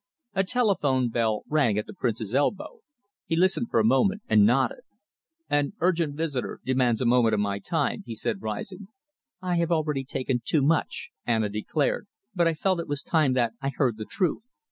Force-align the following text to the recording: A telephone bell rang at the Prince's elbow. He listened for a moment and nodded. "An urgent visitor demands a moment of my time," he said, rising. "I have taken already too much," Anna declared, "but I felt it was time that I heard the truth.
A 0.33 0.43
telephone 0.43 1.09
bell 1.09 1.43
rang 1.47 1.77
at 1.77 1.85
the 1.85 1.93
Prince's 1.93 2.33
elbow. 2.33 2.79
He 3.27 3.35
listened 3.35 3.69
for 3.69 3.79
a 3.79 3.83
moment 3.85 4.23
and 4.27 4.43
nodded. 4.47 4.81
"An 5.47 5.73
urgent 5.79 6.15
visitor 6.15 6.59
demands 6.65 7.01
a 7.01 7.05
moment 7.05 7.35
of 7.35 7.39
my 7.39 7.59
time," 7.59 8.01
he 8.07 8.15
said, 8.15 8.41
rising. 8.41 8.87
"I 9.43 9.57
have 9.57 9.67
taken 9.69 9.73
already 9.75 10.05
too 10.43 10.63
much," 10.63 11.11
Anna 11.27 11.49
declared, 11.49 12.07
"but 12.33 12.47
I 12.47 12.55
felt 12.55 12.79
it 12.79 12.87
was 12.87 13.03
time 13.03 13.33
that 13.33 13.53
I 13.61 13.69
heard 13.69 13.97
the 13.97 14.05
truth. 14.05 14.41